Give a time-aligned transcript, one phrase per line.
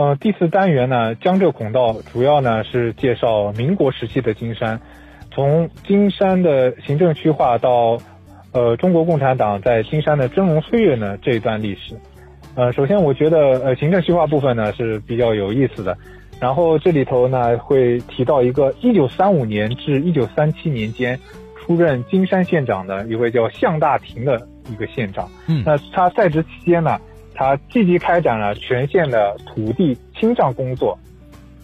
[0.00, 4.80] 呃，第四单元呢，江浙孔道主要呢是介绍民国时期的金山，
[5.30, 7.98] 从金山的行政区划到，
[8.52, 12.00] 呃，中国共产党在金山的峥嵘岁月呢这一段历史。
[12.54, 15.98] 呃，首先我觉得呃行政区划部分呢是比较有意思的，
[16.40, 21.20] 然后这里头呢会提到一个一九三五年至一九三七年间
[21.58, 25.28] 出任金山县长的一位叫向大廷的一个县长。
[25.46, 26.98] 嗯，那他在职期间呢。
[27.34, 30.98] 他积极开展了全县的土地清障工作，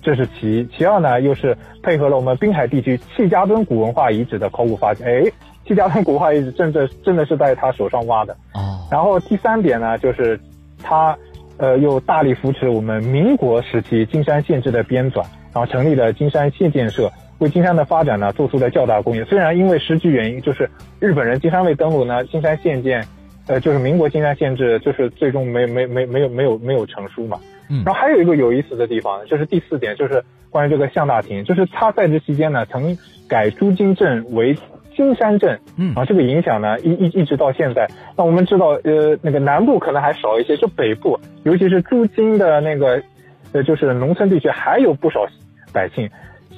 [0.00, 0.66] 这是其一。
[0.66, 5.06] 其二呢，又是配合了我们滨海地区戚家墩古文化遗址的考古发现。
[5.06, 5.24] 哎，
[5.66, 8.32] 戚家墩古文化遗址真的真的是在他手上挖的。
[8.54, 8.86] 哦。
[8.90, 10.38] 然后第三点呢，就是
[10.82, 11.16] 他
[11.58, 15.16] 呃又大力扶持我们民国时期金山县志的编纂，
[15.52, 19.24] 然后成立了金山县建设，为金山的发展呢做出了较大贡献。
[19.24, 23.04] 虽然因为时局原因，就是日本人金山未登陆呢，金山县建。
[23.48, 27.38] 呃，就是民国金山县志，就是最终没没没没有没有没有成书嘛。
[27.70, 27.82] 嗯。
[27.84, 32.98] 然后还有一个有意思的地方，就是第四点，就是关于这个向大廷，就是他在职期间呢，曾
[33.28, 34.56] 改朱金镇为
[34.96, 35.60] 金山镇。
[35.76, 35.94] 嗯。
[35.94, 37.88] 啊，这个影响呢，一一一直到现在。
[38.16, 43.00] 那我们知道，呃，那个南部可能还少一些，就北部，尤其是朱金的那个，
[43.52, 45.24] 呃，就是农村地区，还有不少
[45.72, 46.10] 百姓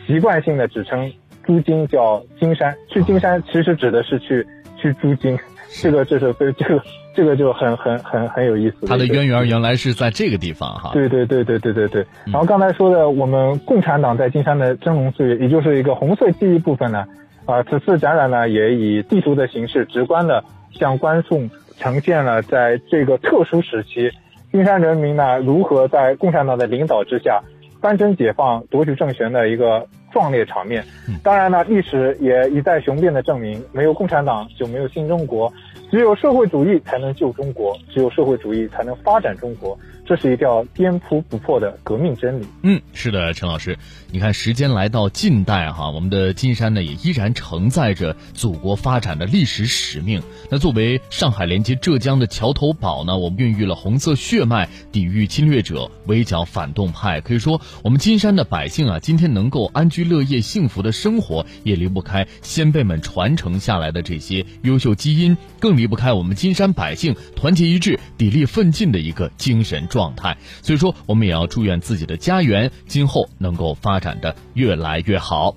[0.06, 1.12] 习惯性的只称
[1.44, 2.74] 朱金叫金山。
[2.88, 4.46] 去金山其实指的是去
[4.80, 5.38] 去朱金。
[5.70, 6.82] 这个这是非这个
[7.14, 8.86] 这个就很很很很有意思。
[8.86, 10.90] 它的渊源原来是在这个地方哈。
[10.92, 12.06] 对对对对对对对。
[12.26, 17.04] 然后刚才说的，我们共产党在金山的峥嵘岁月，也就是一个红色记忆部分呢。
[17.44, 24.10] 啊，此次展览呢，也以地图的形式，直观的向观众呈现了在这个特殊时期，
[24.50, 27.40] 金山人民呢如何在共产党的领导之下，
[27.80, 29.86] 翻身解放、夺取政权的一个。
[30.10, 30.84] 壮烈场面，
[31.22, 35.52] 当然呢，历史也一再雄辩的证明，没有共产党就没有新中国，
[35.90, 39.78] 只有社会主义才能救中国，只有社会主义才能发展中国。
[40.04, 42.46] 这是一条颠扑不破的革命真理。
[42.62, 43.76] 嗯，是的，陈老师，
[44.10, 50.22] 你看，时间来到近代哈，我们的金山呢也依然承载着祖国发展的历史使命。
[50.50, 57.20] 那作为上海连接浙江的桥头堡呢，我们孕育了红色血脉，抵御侵略者，围剿反动派。
[57.20, 70.08] 可以说，我们金山的百姓啊，今天能够安居乐业、幸福的生活，也离不开先辈们传承下来的这些优秀基因，更离不开我们金山百姓团结一致、砥砺奋进的一个精神状。
[70.18, 75.54] 态，所以说我们也要祝愿自己的家园今后能够发展的越来越好。